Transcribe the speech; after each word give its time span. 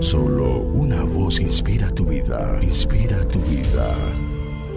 Solo 0.00 0.60
una 0.72 1.02
voz 1.04 1.40
inspira 1.40 1.90
tu 1.94 2.04
vida, 2.04 2.58
inspira 2.62 3.26
tu 3.28 3.38
vida. 3.40 3.94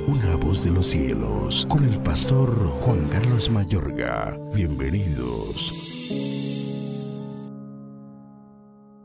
Una 0.08 0.36
voz 0.36 0.64
de 0.64 0.72
los 0.72 0.88
cielos, 0.88 1.66
con 1.70 1.84
el 1.84 2.00
pastor 2.00 2.52
Juan 2.82 3.08
Carlos 3.10 3.50
Mayorga. 3.50 4.40
Bienvenidos. 4.54 5.90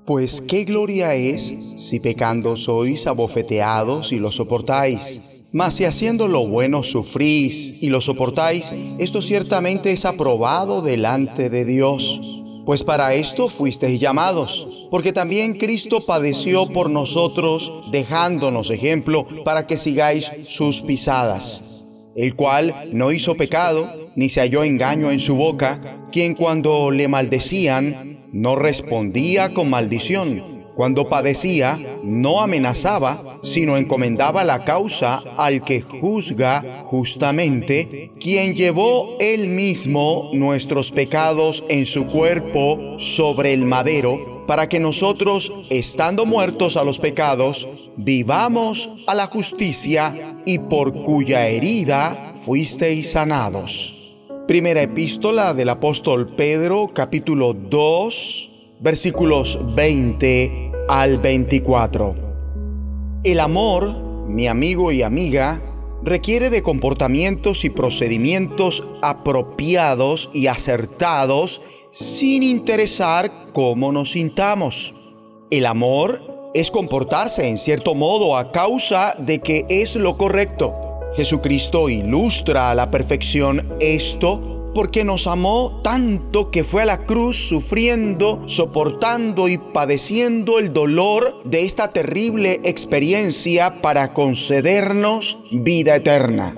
Pues 0.05 0.43
qué 0.43 0.65
gloria 0.65 1.15
es 1.15 1.55
si 1.79 2.01
pecando 2.01 2.57
sois 2.57 3.07
abofeteados 3.07 4.13
y 4.13 4.19
lo 4.19 4.31
soportáis. 4.31 5.43
Mas 5.53 5.75
si 5.77 5.85
haciendo 5.85 6.29
lo 6.29 6.47
bueno 6.47 6.83
sufrís 6.83 7.83
y 7.83 7.89
lo 7.89 8.03
soportáis, 8.03 8.73
esto 8.99 9.23
ciertamente 9.23 9.93
es 9.93 10.05
aprobado 10.05 10.83
delante 10.83 11.49
de 11.49 11.65
Dios. 11.65 12.44
Pues 12.65 12.83
para 12.83 13.15
esto 13.15 13.49
fuisteis 13.49 14.01
llamados, 14.01 14.89
porque 14.91 15.13
también 15.13 15.55
Cristo 15.59 16.01
padeció 16.01 16.67
por 16.67 16.89
nosotros, 16.89 17.91
dejándonos 17.91 18.71
ejemplo 18.71 19.27
para 19.45 19.67
que 19.67 19.77
sigáis 19.77 20.31
sus 20.45 20.81
pisadas, 20.81 21.85
el 22.17 22.35
cual 22.35 22.89
no 22.93 23.13
hizo 23.13 23.35
pecado, 23.35 23.91
ni 24.17 24.31
se 24.31 24.41
halló 24.41 24.65
engaño 24.65 25.11
en 25.11 25.21
su 25.21 25.35
boca, 25.35 26.09
quien 26.11 26.35
cuando 26.35 26.91
le 26.91 27.07
maldecían, 27.09 28.29
no 28.33 28.57
respondía 28.57 29.53
con 29.53 29.69
maldición 29.69 30.54
cuando 30.75 31.09
padecía, 31.09 31.79
no 32.03 32.41
amenazaba, 32.41 33.39
sino 33.43 33.77
encomendaba 33.77 34.45
la 34.45 34.65
causa 34.65 35.23
al 35.37 35.63
que 35.63 35.81
juzga 35.81 36.85
justamente, 36.87 38.11
quien 38.21 38.55
llevó 38.55 39.17
él 39.21 39.49
mismo 39.49 40.31
nuestros 40.33 40.91
pecados 40.91 41.65
en 41.69 41.87
su 41.87 42.07
cuerpo 42.07 42.99
sobre 42.99 43.53
el 43.53 43.65
madero, 43.65 44.45
para 44.47 44.69
que 44.69 44.81
nosotros, 44.81 45.53
estando 45.71 46.27
muertos 46.27 46.77
a 46.77 46.85
los 46.85 46.99
pecados, 46.99 47.69
vivamos 47.97 48.91
a 49.07 49.15
la 49.15 49.27
justicia 49.27 50.37
y 50.45 50.59
por 50.59 50.93
cuya 50.93 51.49
herida 51.49 52.35
fuisteis 52.45 53.13
sanados. 53.13 54.15
Primera 54.47 54.83
epístola 54.83 55.55
del 55.55 55.71
apóstol 55.71 56.29
Pedro, 56.29 56.91
capítulo 56.93 57.55
2, 57.55 58.54
versículos 58.85 59.59
20 59.75 60.73
al 60.91 61.17
24. 61.17 62.15
El 63.25 63.41
amor, 63.41 63.97
mi 64.29 64.47
amigo 64.47 64.93
y 64.93 65.01
amiga, 65.01 65.59
requiere 66.03 66.51
de 66.51 66.63
comportamientos 66.63 67.65
y 67.65 67.71
procedimientos 67.71 68.85
apropiados 69.01 70.29
y 70.35 70.49
acertados 70.49 71.63
sin 71.91 72.43
interesar 72.43 73.33
cómo 73.55 73.91
nos 73.91 74.11
sintamos. 74.11 74.93
El 75.51 75.65
amor 75.65 76.51
es 76.53 76.71
comportarse 76.71 77.49
en 77.49 77.57
cierto 77.57 77.95
modo 77.95 78.37
a 78.37 78.53
causa 78.53 79.17
de 79.19 79.39
que 79.39 79.65
es 79.71 79.97
lo 79.97 80.19
correcto. 80.19 80.75
Jesucristo 81.17 81.89
ilustra 81.89 82.71
a 82.71 82.75
la 82.75 82.91
perfección 82.91 83.67
esto 83.81 84.54
porque 84.75 85.05
nos 85.05 85.27
amó 85.27 85.81
tanto 85.83 86.51
que 86.51 86.65
fue 86.65 86.83
a 86.83 86.87
la 86.87 87.07
cruz 87.07 87.37
sufriendo, 87.49 88.43
soportando 88.49 89.49
y 89.49 89.59
padeciendo 89.59 90.59
el 90.59 90.73
dolor 90.73 91.41
de 91.45 91.63
esta 91.63 91.91
terrible 91.91 92.61
experiencia 92.65 93.81
para 93.81 94.13
concedernos 94.13 95.39
vida 95.53 95.97
eterna. 95.97 96.55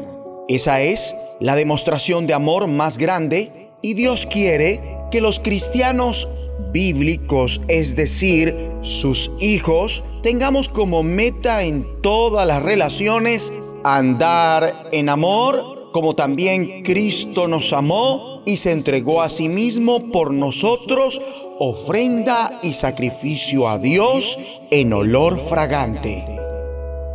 Esa 0.48 0.80
es 0.80 1.14
la 1.40 1.56
demostración 1.56 2.26
de 2.26 2.34
amor 2.34 2.66
más 2.68 2.98
grande 2.98 3.70
y 3.82 3.94
Dios 3.94 4.26
quiere 4.26 4.80
que 5.10 5.20
los 5.20 5.38
cristianos 5.40 6.28
bíblicos, 6.72 7.60
es 7.68 7.96
decir, 7.96 8.54
sus 8.82 9.30
hijos, 9.40 10.02
tengamos 10.22 10.68
como 10.68 11.02
meta 11.02 11.64
en 11.64 11.86
todas 12.02 12.46
las 12.46 12.62
relaciones 12.62 13.52
andar 13.84 14.88
en 14.92 15.08
amor 15.08 15.75
como 15.96 16.14
también 16.14 16.82
Cristo 16.82 17.48
nos 17.48 17.72
amó 17.72 18.42
y 18.44 18.58
se 18.58 18.72
entregó 18.72 19.22
a 19.22 19.30
sí 19.30 19.48
mismo 19.48 20.12
por 20.12 20.30
nosotros, 20.30 21.22
ofrenda 21.58 22.60
y 22.62 22.74
sacrificio 22.74 23.66
a 23.66 23.78
Dios 23.78 24.60
en 24.70 24.92
olor 24.92 25.40
fragante. 25.40 26.22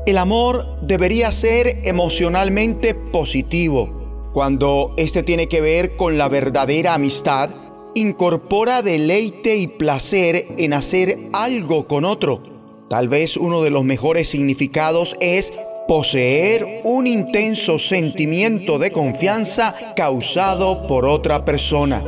El 0.08 0.18
amor 0.18 0.66
debería 0.82 1.32
ser 1.32 1.78
emocionalmente 1.84 2.96
positivo. 2.96 4.32
Cuando 4.34 4.96
este 4.98 5.22
tiene 5.22 5.46
que 5.46 5.62
ver 5.62 5.96
con 5.96 6.18
la 6.18 6.28
verdadera 6.28 6.96
amistad, 6.96 7.52
incorpora 7.94 8.82
deleite 8.82 9.58
y 9.58 9.68
placer 9.68 10.48
en 10.58 10.74
hacer 10.74 11.20
algo 11.34 11.88
con 11.88 12.04
otro. 12.04 12.42
Tal 12.90 13.10
vez 13.10 13.38
uno 13.38 13.62
de 13.62 13.70
los 13.70 13.84
mejores 13.84 14.28
significados 14.28 15.16
es 15.20 15.54
poseer 15.92 16.84
un 16.86 17.06
intenso 17.06 17.78
sentimiento 17.78 18.80
de 18.80 18.92
confianza 18.92 19.76
causado 19.94 20.88
por 20.88 21.06
otra 21.06 21.44
persona. 21.44 22.02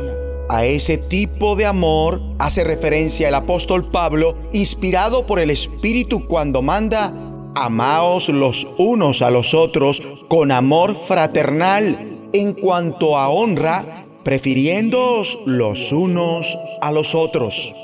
A 0.48 0.64
ese 0.64 0.96
tipo 0.96 1.54
de 1.54 1.66
amor 1.66 2.22
hace 2.38 2.64
referencia 2.64 3.28
el 3.28 3.34
apóstol 3.34 3.90
Pablo, 3.90 4.38
inspirado 4.54 5.26
por 5.26 5.38
el 5.38 5.50
Espíritu 5.50 6.26
cuando 6.26 6.62
manda, 6.62 7.12
amaos 7.54 8.30
los 8.30 8.66
unos 8.78 9.20
a 9.20 9.28
los 9.28 9.52
otros 9.52 10.00
con 10.28 10.50
amor 10.50 10.94
fraternal 10.94 12.30
en 12.32 12.54
cuanto 12.54 13.18
a 13.18 13.28
honra, 13.28 14.06
prefiriéndoos 14.24 15.40
los 15.44 15.92
unos 15.92 16.58
a 16.80 16.90
los 16.90 17.14
otros. 17.14 17.74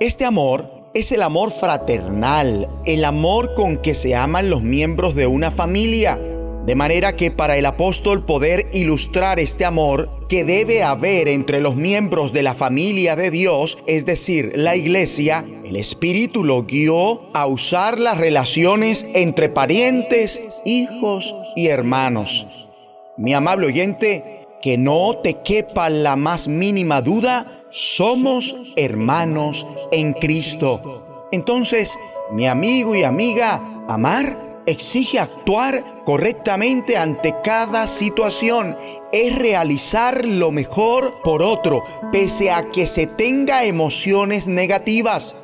Este 0.00 0.24
amor 0.24 0.81
es 0.94 1.10
el 1.10 1.22
amor 1.22 1.52
fraternal, 1.52 2.68
el 2.84 3.04
amor 3.04 3.54
con 3.54 3.78
que 3.78 3.94
se 3.94 4.14
aman 4.14 4.50
los 4.50 4.62
miembros 4.62 5.14
de 5.14 5.26
una 5.26 5.50
familia. 5.50 6.18
De 6.66 6.76
manera 6.76 7.16
que 7.16 7.30
para 7.30 7.56
el 7.56 7.66
apóstol 7.66 8.24
poder 8.24 8.66
ilustrar 8.72 9.40
este 9.40 9.64
amor 9.64 10.10
que 10.28 10.44
debe 10.44 10.82
haber 10.82 11.28
entre 11.28 11.60
los 11.60 11.76
miembros 11.76 12.32
de 12.32 12.42
la 12.42 12.54
familia 12.54 13.16
de 13.16 13.30
Dios, 13.30 13.78
es 13.86 14.04
decir, 14.04 14.52
la 14.54 14.76
iglesia, 14.76 15.44
el 15.64 15.76
Espíritu 15.76 16.44
lo 16.44 16.62
guió 16.64 17.22
a 17.32 17.46
usar 17.46 17.98
las 17.98 18.18
relaciones 18.18 19.06
entre 19.14 19.48
parientes, 19.48 20.40
hijos 20.64 21.34
y 21.56 21.68
hermanos. 21.68 22.68
Mi 23.16 23.34
amable 23.34 23.66
oyente, 23.66 24.46
que 24.60 24.78
no 24.78 25.18
te 25.22 25.42
quepa 25.42 25.90
la 25.90 26.14
más 26.14 26.46
mínima 26.46 27.02
duda 27.02 27.61
somos 27.72 28.54
hermanos 28.76 29.66
en 29.90 30.12
Cristo. 30.12 31.28
Entonces, 31.32 31.98
mi 32.30 32.46
amigo 32.46 32.94
y 32.94 33.02
amiga, 33.02 33.84
amar 33.88 34.62
exige 34.66 35.18
actuar 35.18 35.82
correctamente 36.04 36.98
ante 36.98 37.34
cada 37.42 37.86
situación. 37.86 38.76
Es 39.10 39.34
realizar 39.38 40.26
lo 40.26 40.52
mejor 40.52 41.14
por 41.24 41.42
otro, 41.42 41.82
pese 42.12 42.50
a 42.50 42.68
que 42.70 42.86
se 42.86 43.06
tenga 43.06 43.64
emociones 43.64 44.48
negativas. 44.48 45.34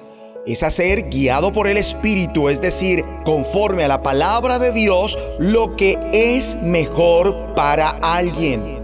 Es 0.47 0.62
hacer 0.62 1.09
guiado 1.09 1.53
por 1.53 1.67
el 1.67 1.78
Espíritu, 1.78 2.50
es 2.50 2.61
decir, 2.61 3.05
conforme 3.25 3.84
a 3.84 3.88
la 3.88 4.03
palabra 4.03 4.59
de 4.59 4.72
Dios, 4.72 5.19
lo 5.38 5.77
que 5.77 5.99
es 6.12 6.56
mejor 6.62 7.55
para 7.55 7.88
alguien. 7.88 8.83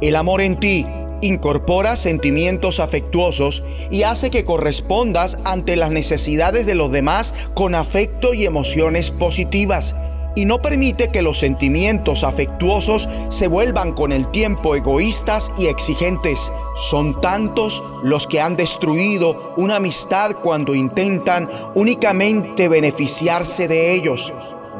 El 0.00 0.14
amor 0.14 0.40
en 0.40 0.60
ti 0.60 0.86
incorpora 1.20 1.96
sentimientos 1.96 2.80
afectuosos 2.80 3.64
y 3.90 4.02
hace 4.02 4.30
que 4.30 4.44
correspondas 4.44 5.38
ante 5.44 5.76
las 5.76 5.90
necesidades 5.90 6.66
de 6.66 6.74
los 6.74 6.90
demás 6.90 7.34
con 7.54 7.74
afecto 7.74 8.34
y 8.34 8.46
emociones 8.46 9.10
positivas. 9.10 9.96
Y 10.34 10.44
no 10.44 10.60
permite 10.60 11.08
que 11.08 11.22
los 11.22 11.38
sentimientos 11.38 12.22
afectuosos 12.22 13.08
se 13.30 13.48
vuelvan 13.48 13.92
con 13.94 14.12
el 14.12 14.30
tiempo 14.30 14.76
egoístas 14.76 15.50
y 15.56 15.66
exigentes. 15.66 16.52
Son 16.90 17.20
tantos 17.22 17.82
los 18.02 18.26
que 18.26 18.42
han 18.42 18.54
destruido 18.54 19.54
una 19.56 19.76
amistad 19.76 20.32
cuando 20.42 20.74
intentan 20.74 21.48
únicamente 21.74 22.68
beneficiarse 22.68 23.66
de 23.66 23.94
ellos. 23.94 24.30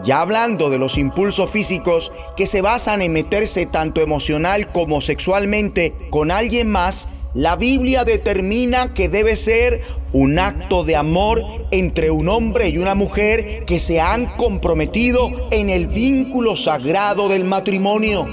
Ya 0.06 0.20
hablando 0.20 0.70
de 0.70 0.78
los 0.78 0.98
impulsos 0.98 1.50
físicos 1.50 2.12
que 2.36 2.46
se 2.46 2.60
basan 2.60 3.02
en 3.02 3.12
meterse 3.12 3.66
tanto 3.66 4.00
emocional 4.00 4.70
como 4.70 5.00
sexualmente 5.00 5.94
con 6.10 6.30
alguien 6.30 6.70
más, 6.70 7.08
la 7.34 7.56
Biblia 7.56 8.04
determina 8.04 8.94
que 8.94 9.08
debe 9.08 9.34
ser 9.34 9.80
un 10.12 10.38
acto 10.38 10.84
de 10.84 10.94
amor 10.94 11.42
entre 11.72 12.12
un 12.12 12.28
hombre 12.28 12.68
y 12.68 12.78
una 12.78 12.94
mujer 12.94 13.64
que 13.66 13.80
se 13.80 14.00
han 14.00 14.26
comprometido 14.26 15.48
en 15.50 15.70
el 15.70 15.88
vínculo 15.88 16.56
sagrado 16.56 17.28
del 17.28 17.42
matrimonio, 17.42 18.28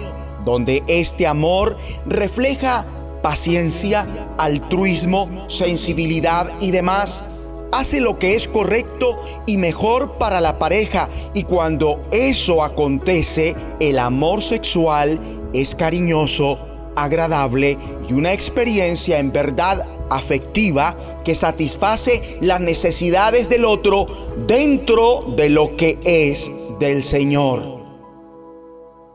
donde 0.45 0.83
este 0.87 1.25
amor 1.25 1.77
refleja 2.05 2.85
paciencia, 3.23 4.07
altruismo, 4.37 5.47
sensibilidad 5.49 6.51
y 6.61 6.69
demás 6.69 7.42
hace 7.73 7.99
lo 7.99 8.17
que 8.19 8.35
es 8.35 8.47
correcto 8.47 9.19
y 9.45 9.57
mejor 9.57 10.17
para 10.17 10.41
la 10.41 10.59
pareja 10.59 11.09
y 11.33 11.43
cuando 11.43 12.03
eso 12.11 12.63
acontece, 12.63 13.55
el 13.79 13.99
amor 13.99 14.43
sexual 14.43 15.19
es 15.53 15.75
cariñoso, 15.75 16.57
agradable 16.95 17.77
y 18.07 18.13
una 18.13 18.33
experiencia 18.33 19.19
en 19.19 19.31
verdad 19.31 19.87
afectiva 20.09 21.21
que 21.23 21.35
satisface 21.35 22.37
las 22.41 22.61
necesidades 22.61 23.49
del 23.49 23.65
otro 23.65 24.07
dentro 24.47 25.33
de 25.35 25.49
lo 25.49 25.75
que 25.75 25.97
es 26.03 26.51
del 26.79 27.03
Señor. 27.03 27.83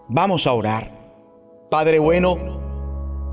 Vamos 0.08 0.46
a 0.46 0.52
orar. 0.52 0.98
Padre 1.70 1.98
bueno, 1.98 2.38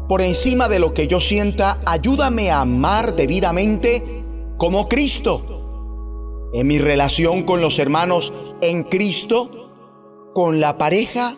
por 0.08 0.22
encima 0.22 0.68
de 0.68 0.80
lo 0.80 0.94
que 0.94 1.08
yo 1.08 1.22
sienta, 1.22 1.80
ayúdame 1.86 2.52
a 2.52 2.62
amar 2.62 3.16
debidamente 3.16 4.25
como 4.58 4.88
Cristo. 4.88 6.50
En 6.54 6.68
mi 6.68 6.80
relación 6.80 7.44
con 7.44 7.62
los 7.62 7.80
hermanos 7.80 8.34
en 8.62 8.84
Cristo, 8.84 10.32
con 10.34 10.60
la 10.60 10.78
pareja 10.78 11.36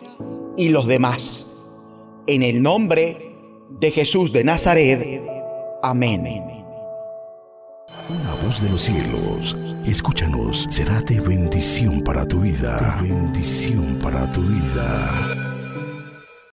y 0.56 0.68
los 0.68 0.86
demás. 0.86 1.66
En 2.26 2.42
el 2.42 2.62
nombre 2.62 3.36
de 3.70 3.90
Jesús 3.90 4.32
de 4.32 4.44
Nazaret. 4.44 5.22
Amén. 5.82 6.48
Una 8.08 8.34
voz 8.42 8.62
de 8.62 8.70
los 8.70 8.82
cielos, 8.82 9.56
escúchanos, 9.86 10.66
será 10.70 11.00
de 11.02 11.20
bendición 11.20 12.02
para 12.02 12.26
tu 12.26 12.40
vida. 12.40 12.98
bendición 13.02 13.98
para 14.02 14.30
tu 14.30 14.40
vida. 14.40 15.47